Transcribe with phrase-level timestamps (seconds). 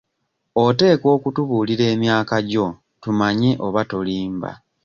[0.63, 2.65] Oteekwa okutubuulira emyaka gyo
[3.01, 4.51] tumanye oba tolimba.